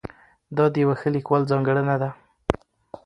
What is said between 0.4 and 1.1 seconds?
دا د یوه ښه